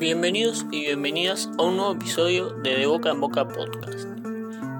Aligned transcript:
Bienvenidos 0.00 0.66
y 0.72 0.80
bienvenidas 0.80 1.48
a 1.58 1.62
un 1.62 1.76
nuevo 1.76 1.92
episodio 1.92 2.50
de 2.50 2.74
De 2.74 2.86
Boca 2.86 3.10
en 3.10 3.20
Boca 3.20 3.46
Podcast. 3.46 4.08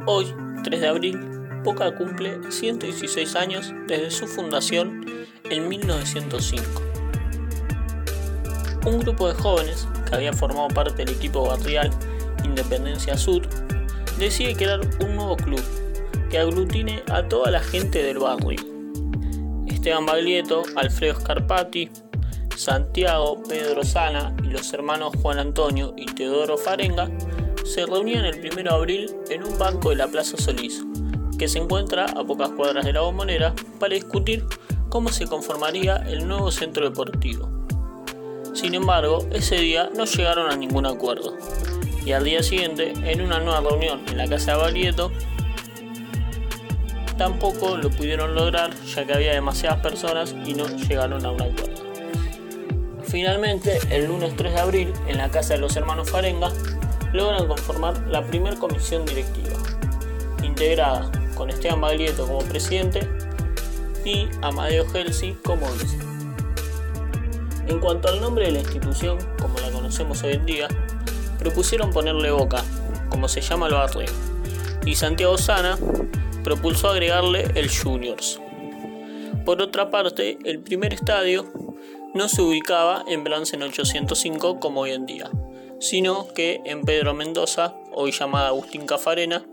Hoy, 0.04 0.34
3 0.64 0.80
de 0.80 0.88
abril, 0.88 1.16
Boca 1.62 1.94
cumple 1.94 2.40
116 2.50 3.36
años 3.36 3.72
desde 3.86 4.10
su 4.10 4.26
fundación 4.26 5.06
en 5.44 5.68
1905. 5.68 6.82
Un 8.84 8.98
grupo 8.98 9.28
de 9.28 9.34
jóvenes 9.34 9.86
que 10.08 10.16
había 10.16 10.32
formado 10.32 10.66
parte 10.66 11.04
del 11.04 11.14
equipo 11.14 11.46
barrial 11.46 11.90
Independencia 12.42 13.16
Sur 13.16 13.48
decide 14.18 14.56
crear 14.56 14.80
un 15.04 15.14
nuevo 15.14 15.36
club 15.36 15.62
que 16.30 16.38
aglutine 16.38 17.04
a 17.12 17.28
toda 17.28 17.52
la 17.52 17.60
gente 17.60 18.02
del 18.02 18.18
barrio. 18.18 18.58
Esteban 19.68 20.04
Baglietto, 20.04 20.64
Alfredo 20.74 21.20
Scarpati, 21.20 21.88
Santiago, 22.58 23.40
Pedro 23.48 23.84
Sana 23.84 24.34
y 24.42 24.48
los 24.48 24.72
hermanos 24.72 25.14
Juan 25.22 25.38
Antonio 25.38 25.94
y 25.96 26.06
Teodoro 26.06 26.58
Farenga 26.58 27.08
se 27.64 27.86
reunían 27.86 28.24
el 28.24 28.40
1 28.40 28.62
de 28.64 28.68
abril 28.68 29.16
en 29.30 29.44
un 29.44 29.56
banco 29.56 29.90
de 29.90 29.96
la 29.96 30.08
Plaza 30.08 30.36
Solís, 30.36 30.84
que 31.38 31.46
se 31.46 31.60
encuentra 31.60 32.06
a 32.06 32.24
pocas 32.24 32.50
cuadras 32.50 32.84
de 32.84 32.92
la 32.92 33.02
bombonera, 33.02 33.54
para 33.78 33.94
discutir 33.94 34.44
cómo 34.88 35.10
se 35.10 35.28
conformaría 35.28 35.98
el 36.08 36.26
nuevo 36.26 36.50
centro 36.50 36.90
deportivo. 36.90 37.48
Sin 38.54 38.74
embargo, 38.74 39.24
ese 39.30 39.56
día 39.56 39.88
no 39.96 40.04
llegaron 40.04 40.50
a 40.50 40.56
ningún 40.56 40.86
acuerdo, 40.86 41.36
y 42.04 42.10
al 42.10 42.24
día 42.24 42.42
siguiente, 42.42 42.92
en 43.04 43.20
una 43.20 43.38
nueva 43.38 43.60
reunión 43.60 44.00
en 44.08 44.16
la 44.16 44.26
casa 44.26 44.56
de 44.56 45.10
tampoco 47.16 47.76
lo 47.76 47.88
pudieron 47.90 48.34
lograr 48.34 48.72
ya 48.84 49.04
que 49.04 49.12
había 49.12 49.32
demasiadas 49.32 49.80
personas 49.80 50.34
y 50.44 50.54
no 50.54 50.66
llegaron 50.66 51.24
a 51.24 51.30
un 51.30 51.42
acuerdo. 51.42 51.87
Finalmente, 53.10 53.78
el 53.90 54.06
lunes 54.06 54.36
3 54.36 54.52
de 54.52 54.60
abril, 54.60 54.92
en 55.06 55.16
la 55.16 55.30
casa 55.30 55.54
de 55.54 55.60
los 55.60 55.74
hermanos 55.76 56.10
Farenga, 56.10 56.52
logran 57.14 57.48
conformar 57.48 58.06
la 58.06 58.22
primera 58.22 58.56
comisión 58.56 59.06
directiva, 59.06 59.56
integrada 60.42 61.10
con 61.34 61.48
Esteban 61.48 61.80
Baglietto 61.80 62.26
como 62.26 62.40
presidente 62.40 63.08
y 64.04 64.28
Amadeo 64.42 64.86
Gelsi 64.90 65.32
como 65.42 65.66
vice. 65.72 65.98
En 67.66 67.80
cuanto 67.80 68.08
al 68.08 68.20
nombre 68.20 68.44
de 68.44 68.52
la 68.52 68.58
institución, 68.58 69.18
como 69.40 69.58
la 69.58 69.70
conocemos 69.70 70.22
hoy 70.22 70.34
en 70.34 70.44
día, 70.44 70.68
propusieron 71.38 71.90
ponerle 71.90 72.30
Boca, 72.30 72.62
como 73.08 73.26
se 73.26 73.40
llama 73.40 73.68
el 73.68 73.74
barrio, 73.74 74.10
y 74.84 74.94
Santiago 74.94 75.38
Sana 75.38 75.78
propulsó 76.44 76.88
agregarle 76.88 77.50
el 77.54 77.70
Juniors. 77.70 78.38
Por 79.46 79.62
otra 79.62 79.90
parte, 79.90 80.38
el 80.44 80.60
primer 80.60 80.92
estadio 80.92 81.46
no 82.18 82.28
se 82.28 82.42
ubicaba 82.42 83.04
en 83.06 83.24
en 83.28 83.62
805 83.62 84.58
como 84.58 84.80
hoy 84.80 84.90
en 84.90 85.06
día, 85.06 85.30
sino 85.78 86.26
que 86.34 86.60
en 86.64 86.82
Pedro 86.82 87.14
Mendoza, 87.14 87.76
hoy 87.94 88.10
llamada 88.10 88.48
Agustín 88.48 88.86
Cafarena, 88.86 89.46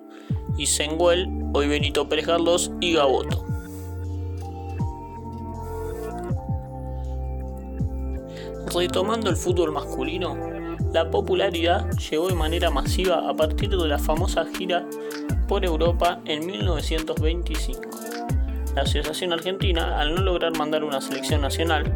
y 0.58 0.66
Senguel, 0.66 1.30
hoy 1.54 1.68
Benito 1.68 2.10
Pérez 2.10 2.26
Galdós 2.26 2.72
y 2.82 2.94
Gaboto. 2.94 3.46
Retomando 8.74 9.30
el 9.30 9.38
fútbol 9.38 9.72
masculino, 9.72 10.36
la 10.92 11.12
popularidad 11.12 11.88
llegó 12.10 12.30
de 12.30 12.36
manera 12.36 12.72
masiva 12.72 13.30
a 13.30 13.36
partir 13.36 13.70
de 13.70 13.88
la 13.88 14.00
famosa 14.00 14.44
gira 14.58 14.88
por 15.48 15.64
Europa 15.64 16.20
en 16.26 16.48
1925. 16.48 17.82
La 18.74 18.82
Asociación 18.82 19.34
Argentina, 19.34 20.00
al 20.00 20.16
no 20.16 20.24
lograr 20.24 20.58
mandar 20.58 20.84
una 20.84 21.00
selección 21.00 21.42
nacional, 21.42 21.96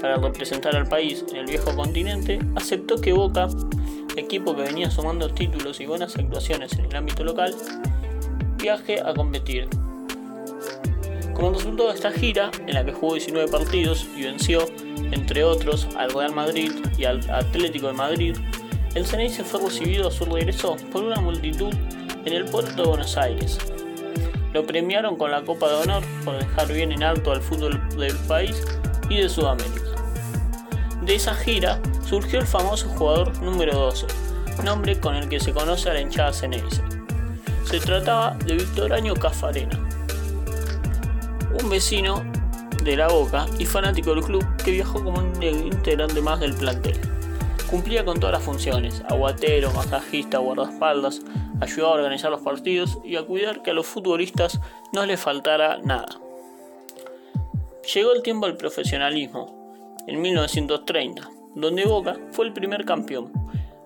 para 0.00 0.16
representar 0.16 0.74
al 0.76 0.88
país 0.88 1.24
en 1.30 1.36
el 1.36 1.46
viejo 1.46 1.74
continente, 1.74 2.38
aceptó 2.56 3.00
que 3.00 3.12
Boca, 3.12 3.48
equipo 4.16 4.56
que 4.56 4.62
venía 4.62 4.90
sumando 4.90 5.28
títulos 5.28 5.80
y 5.80 5.86
buenas 5.86 6.16
actuaciones 6.16 6.72
en 6.78 6.86
el 6.86 6.96
ámbito 6.96 7.24
local, 7.24 7.54
viaje 8.56 9.00
a 9.00 9.14
competir. 9.14 9.68
Como 11.34 11.52
resultado 11.52 11.88
de 11.88 11.94
esta 11.94 12.10
gira, 12.10 12.50
en 12.66 12.74
la 12.74 12.84
que 12.84 12.92
jugó 12.92 13.14
19 13.14 13.50
partidos 13.50 14.06
y 14.16 14.22
venció, 14.22 14.66
entre 15.12 15.44
otros, 15.44 15.88
al 15.96 16.12
Real 16.12 16.34
Madrid 16.34 16.72
y 16.98 17.04
al 17.04 17.18
Atlético 17.30 17.88
de 17.88 17.92
Madrid, 17.94 18.36
el 18.94 19.06
se 19.06 19.44
fue 19.44 19.60
recibido 19.60 20.08
a 20.08 20.10
su 20.10 20.24
regreso 20.24 20.76
por 20.92 21.04
una 21.04 21.20
multitud 21.20 21.72
en 22.24 22.32
el 22.32 22.44
puerto 22.46 22.82
de 22.82 22.88
Buenos 22.88 23.16
Aires. 23.16 23.58
Lo 24.52 24.66
premiaron 24.66 25.16
con 25.16 25.30
la 25.30 25.42
Copa 25.42 25.68
de 25.68 25.74
Honor 25.76 26.02
por 26.24 26.36
dejar 26.36 26.72
bien 26.72 26.90
en 26.90 27.04
alto 27.04 27.30
al 27.30 27.40
fútbol 27.40 27.80
del 27.96 28.16
país 28.26 28.62
y 29.08 29.18
de 29.18 29.28
Sudamérica. 29.28 29.89
De 31.02 31.14
esa 31.14 31.34
gira 31.34 31.80
surgió 32.06 32.38
el 32.38 32.46
famoso 32.46 32.88
jugador 32.88 33.40
número 33.40 33.72
12, 33.72 34.06
nombre 34.64 35.00
con 35.00 35.14
el 35.14 35.28
que 35.28 35.40
se 35.40 35.52
conoce 35.52 35.88
a 35.88 35.94
la 35.94 36.00
hinchada 36.00 36.32
Ceneice. 36.32 36.82
Se 37.64 37.80
trataba 37.80 38.36
de 38.44 38.54
Víctor 38.54 38.92
Año 38.92 39.14
Cafarena, 39.14 39.78
un 41.62 41.70
vecino 41.70 42.22
de 42.82 42.96
la 42.96 43.08
Boca 43.08 43.46
y 43.58 43.66
fanático 43.66 44.14
del 44.14 44.24
club 44.24 44.44
que 44.62 44.72
viajó 44.72 45.02
como 45.02 45.20
un 45.20 45.42
integrante 45.42 46.20
más 46.20 46.40
del 46.40 46.54
plantel. 46.54 46.98
Cumplía 47.70 48.04
con 48.04 48.18
todas 48.18 48.34
las 48.34 48.42
funciones, 48.42 49.02
aguatero, 49.08 49.70
masajista, 49.70 50.38
guardaespaldas, 50.38 51.22
ayudaba 51.60 51.92
a 51.92 51.96
organizar 51.96 52.30
los 52.30 52.40
partidos 52.40 52.98
y 53.04 53.16
a 53.16 53.22
cuidar 53.22 53.62
que 53.62 53.70
a 53.70 53.74
los 53.74 53.86
futbolistas 53.86 54.60
no 54.92 55.06
les 55.06 55.20
faltara 55.20 55.78
nada. 55.78 56.08
Llegó 57.94 58.12
el 58.12 58.22
tiempo 58.22 58.46
del 58.46 58.56
profesionalismo, 58.56 59.59
en 60.06 60.20
1930, 60.20 61.30
donde 61.54 61.84
Boca 61.84 62.18
fue 62.32 62.46
el 62.46 62.52
primer 62.52 62.84
campeón. 62.84 63.32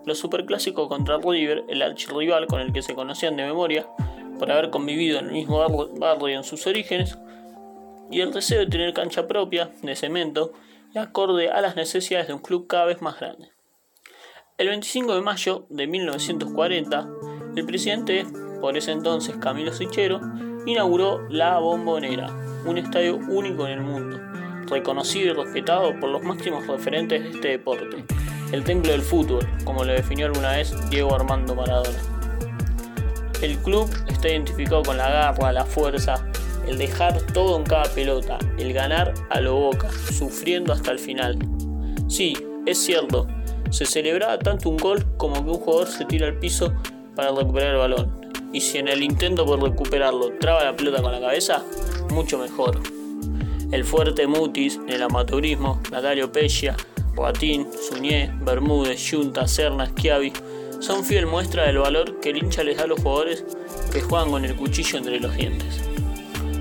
Los 0.04 0.18
superclásicos 0.18 0.88
contra 0.88 1.18
River, 1.18 1.64
el 1.68 1.82
archirrival 1.82 2.46
con 2.46 2.60
el 2.60 2.72
que 2.72 2.82
se 2.82 2.94
conocían 2.94 3.36
de 3.36 3.44
memoria, 3.44 3.86
por 4.38 4.50
haber 4.50 4.70
convivido 4.70 5.18
en 5.18 5.26
el 5.26 5.32
mismo 5.32 5.58
barrio 5.98 6.36
en 6.36 6.44
sus 6.44 6.66
orígenes, 6.66 7.18
y 8.10 8.20
el 8.20 8.32
deseo 8.32 8.60
de 8.60 8.66
tener 8.66 8.92
cancha 8.92 9.26
propia, 9.26 9.70
de 9.82 9.96
cemento, 9.96 10.52
y 10.94 10.98
acorde 10.98 11.50
a 11.50 11.60
las 11.60 11.76
necesidades 11.76 12.28
de 12.28 12.34
un 12.34 12.40
club 12.40 12.66
cada 12.66 12.84
vez 12.84 13.00
más 13.00 13.18
grande. 13.18 13.50
El 14.56 14.68
25 14.68 15.14
de 15.14 15.20
mayo 15.20 15.66
de 15.68 15.86
1940, 15.86 17.08
el 17.56 17.66
presidente, 17.66 18.24
por 18.60 18.76
ese 18.76 18.92
entonces 18.92 19.36
Camilo 19.36 19.72
Sichero, 19.72 20.20
inauguró 20.66 21.28
La 21.28 21.58
Bombonera, 21.58 22.28
un 22.64 22.78
estadio 22.78 23.16
único 23.16 23.66
en 23.66 23.72
el 23.72 23.80
mundo, 23.80 24.20
reconocido 24.74 25.32
y 25.32 25.44
respetado 25.44 25.98
por 26.00 26.10
los 26.10 26.22
máximos 26.22 26.66
referentes 26.66 27.22
de 27.22 27.30
este 27.30 27.48
deporte, 27.48 28.04
el 28.50 28.64
templo 28.64 28.90
del 28.90 29.02
fútbol, 29.02 29.46
como 29.64 29.84
lo 29.84 29.92
definió 29.92 30.26
alguna 30.26 30.52
vez 30.52 30.74
Diego 30.90 31.14
Armando 31.14 31.54
Maradona. 31.54 31.98
El 33.40 33.56
club 33.58 33.88
está 34.08 34.28
identificado 34.28 34.82
con 34.82 34.96
la 34.96 35.08
garra, 35.08 35.52
la 35.52 35.64
fuerza, 35.64 36.26
el 36.66 36.76
dejar 36.76 37.20
todo 37.32 37.56
en 37.56 37.64
cada 37.64 37.84
pelota, 37.84 38.38
el 38.58 38.72
ganar 38.72 39.14
a 39.30 39.40
lo 39.40 39.54
boca, 39.54 39.90
sufriendo 40.12 40.72
hasta 40.72 40.90
el 40.90 40.98
final. 40.98 41.38
Sí, 42.08 42.34
es 42.66 42.78
cierto, 42.78 43.28
se 43.70 43.86
celebraba 43.86 44.38
tanto 44.38 44.70
un 44.70 44.76
gol 44.76 45.06
como 45.16 45.44
que 45.44 45.50
un 45.50 45.58
jugador 45.58 45.88
se 45.88 46.04
tira 46.04 46.26
al 46.26 46.38
piso 46.38 46.72
para 47.14 47.30
recuperar 47.30 47.74
el 47.74 47.78
balón. 47.78 48.20
Y 48.52 48.60
si 48.60 48.78
en 48.78 48.88
el 48.88 49.02
intento 49.02 49.44
por 49.46 49.62
recuperarlo 49.62 50.32
traba 50.40 50.64
la 50.64 50.74
pelota 50.74 51.00
con 51.00 51.12
la 51.12 51.20
cabeza, 51.20 51.62
mucho 52.10 52.38
mejor. 52.38 52.80
El 53.72 53.84
fuerte 53.84 54.26
Mutis 54.26 54.78
el 54.88 55.02
amateurismo, 55.02 55.80
Natalio 55.90 56.30
Pescia, 56.30 56.76
Boatín, 57.14 57.68
Suñé, 57.72 58.32
Bermúdez, 58.40 59.00
Junta, 59.10 59.46
Serna, 59.46 59.86
Schiavi 59.86 60.32
son 60.80 61.04
fiel 61.04 61.26
muestra 61.26 61.66
del 61.66 61.78
valor 61.78 62.20
que 62.20 62.30
el 62.30 62.38
hincha 62.38 62.62
les 62.62 62.76
da 62.76 62.84
a 62.84 62.86
los 62.86 63.00
jugadores 63.00 63.44
que 63.92 64.00
juegan 64.00 64.30
con 64.30 64.44
el 64.44 64.54
cuchillo 64.54 64.98
entre 64.98 65.20
los 65.20 65.34
dientes. 65.34 65.82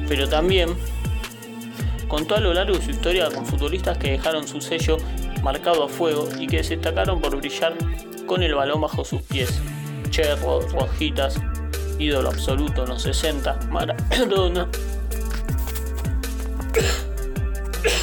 Pero 0.07 0.29
también 0.29 0.69
contó 2.07 2.35
a 2.35 2.39
lo 2.39 2.53
largo 2.53 2.77
de 2.77 2.83
su 2.83 2.91
historia 2.91 3.29
con 3.29 3.45
futbolistas 3.45 3.97
que 3.97 4.11
dejaron 4.11 4.47
su 4.47 4.61
sello 4.61 4.97
marcado 5.41 5.83
a 5.83 5.89
fuego 5.89 6.29
y 6.39 6.47
que 6.47 6.63
se 6.63 6.77
destacaron 6.77 7.19
por 7.19 7.35
brillar 7.35 7.73
con 8.25 8.43
el 8.43 8.55
balón 8.55 8.81
bajo 8.81 9.03
sus 9.03 9.21
pies. 9.23 9.61
Cherro, 10.09 10.61
Rojitas, 10.69 11.35
ídolo 11.99 12.29
absoluto 12.29 12.83
en 12.83 12.89
los 12.89 13.01
60, 13.01 13.59
Maradona, 13.71 14.69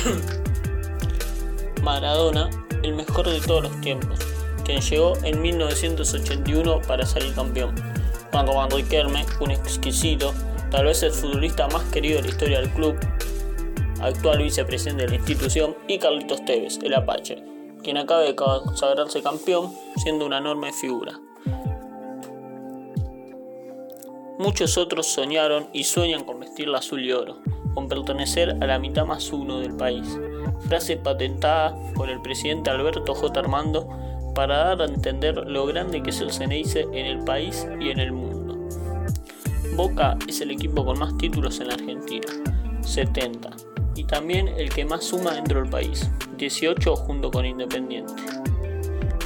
Maradona, 1.83 2.51
el 2.83 2.95
mejor 2.95 3.29
de 3.29 3.41
todos 3.41 3.65
los 3.65 3.81
tiempos, 3.81 4.19
quien 4.65 4.81
llegó 4.81 5.17
en 5.25 5.41
1981 5.41 6.81
para 6.87 7.07
salir 7.07 7.35
campeón. 7.35 7.75
Juan 8.31 8.47
Román 8.47 8.71
Riquelme, 8.71 9.27
un 9.41 9.51
exquisito, 9.51 10.33
tal 10.71 10.87
vez 10.87 11.03
el 11.03 11.13
futbolista 11.13 11.69
más 11.69 11.83
querido 11.91 12.17
de 12.17 12.23
la 12.23 12.29
historia 12.29 12.61
del 12.61 12.71
club, 12.71 12.97
actual 14.01 14.43
vicepresidente 14.43 15.05
de 15.05 15.09
la 15.11 15.17
institución, 15.17 15.77
y 15.89 15.99
Carlitos 15.99 16.45
Tevez, 16.45 16.79
el 16.83 16.95
Apache, 16.95 17.43
quien 17.83 17.97
acaba 17.97 18.21
de 18.21 18.35
consagrarse 18.35 19.23
campeón, 19.23 19.73
siendo 20.03 20.27
una 20.27 20.39
enorme 20.39 20.73
figura. 20.73 21.19
Muchos 24.39 24.79
otros 24.79 25.07
soñaron 25.07 25.69
y 25.75 25.85
sueñan 25.85 26.25
con 26.25 26.41
vestir 26.41 26.69
la 26.69 26.79
azul 26.79 27.05
y 27.05 27.13
oro, 27.13 27.39
con 27.75 27.88
pertenecer 27.88 28.56
a 28.61 28.67
la 28.67 28.78
mitad 28.78 29.06
más 29.06 29.32
uno 29.32 29.61
del 29.61 29.75
país. 29.76 30.19
Frase 30.61 30.96
patentada 30.96 31.76
por 31.94 32.11
el 32.11 32.20
presidente 32.20 32.70
Alberto 32.70 33.14
J. 33.14 33.40
Armando 33.40 33.88
para 34.34 34.58
dar 34.58 34.82
a 34.82 34.84
entender 34.87 35.37
lo 35.46 35.67
grande 35.67 36.02
que 36.02 36.11
es 36.11 36.20
el 36.20 36.32
Ceneice 36.32 36.82
en 36.93 37.06
el 37.06 37.25
país 37.25 37.67
y 37.81 37.90
en 37.90 38.00
el 38.00 38.12
mundo. 38.12 38.58
Boca 39.76 40.17
es 40.26 40.40
el 40.40 40.50
equipo 40.50 40.84
con 40.84 40.99
más 40.99 41.17
títulos 41.19 41.61
en 41.61 41.69
la 41.69 41.75
Argentina, 41.75 42.26
70, 42.82 43.50
y 43.94 44.05
también 44.05 44.49
el 44.49 44.70
que 44.70 44.84
más 44.84 45.05
suma 45.05 45.32
dentro 45.32 45.61
del 45.61 45.70
país, 45.70 46.11
18 46.37 46.96
junto 46.96 47.31
con 47.31 47.46
Independiente, 47.46 48.12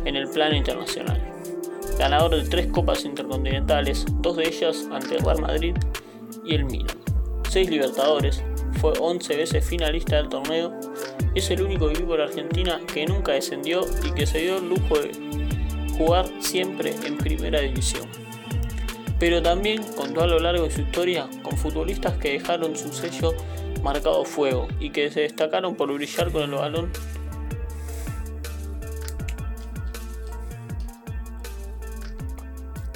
en 0.05 0.17
el 0.17 0.29
plano 0.29 0.55
internacional. 0.55 1.21
Ganador 1.99 2.37
de 2.37 2.49
tres 2.49 2.67
copas 2.69 3.05
intercontinentales, 3.05 4.05
dos 4.21 4.37
de 4.37 4.49
ellas 4.49 4.89
ante 4.91 5.17
el 5.17 5.25
Real 5.25 5.41
Madrid 5.41 5.77
y 6.45 6.55
el 6.55 6.65
Milan. 6.65 7.04
Seis 7.55 7.71
Libertadores, 7.71 8.43
fue 8.81 8.95
11 8.99 9.37
veces 9.37 9.65
finalista 9.65 10.17
del 10.17 10.29
torneo, 10.29 10.73
es 11.37 11.49
el 11.53 11.63
único 11.63 11.89
equipo 11.89 12.17
de 12.17 12.25
Argentina 12.25 12.81
que 12.93 13.07
nunca 13.07 13.31
descendió 13.31 13.83
y 14.05 14.11
que 14.11 14.27
se 14.27 14.39
dio 14.39 14.59
el 14.59 14.69
lujo 14.69 14.99
de 14.99 15.13
jugar 15.97 16.27
siempre 16.41 16.97
en 17.07 17.17
primera 17.17 17.61
división. 17.61 18.09
Pero 19.21 19.41
también 19.41 19.85
contó 19.95 20.23
a 20.23 20.27
lo 20.27 20.41
largo 20.41 20.65
de 20.65 20.73
su 20.73 20.81
historia 20.81 21.29
con 21.45 21.57
futbolistas 21.57 22.15
que 22.15 22.33
dejaron 22.33 22.75
su 22.75 22.93
sello 22.93 23.33
marcado 23.85 24.25
fuego 24.25 24.67
y 24.81 24.91
que 24.91 25.09
se 25.13 25.21
destacaron 25.21 25.77
por 25.77 25.95
brillar 25.95 26.33
con 26.33 26.43
el 26.43 26.51
balón 26.51 26.91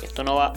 esto 0.03 0.25
no 0.25 0.35
va 0.35 0.53